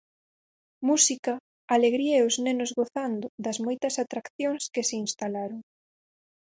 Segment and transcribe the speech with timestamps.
[0.87, 1.33] Música,
[1.75, 5.59] alegría e os nenos gozando das moitas atraccións que se instalaron.